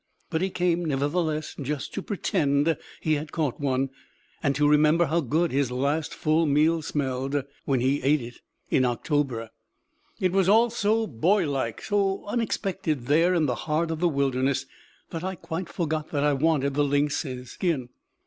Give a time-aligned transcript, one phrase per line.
[0.31, 3.91] But he came, nevertheless, just to pretend he had caught one,
[4.41, 8.41] and to remember how good his last full meal smelled when he ate it
[8.71, 9.51] in October.
[10.19, 14.65] It was all so boylike, so unexpected there in the heart of the wilderness,
[15.11, 17.89] that I quite forgot that I wanted the lynx's skin.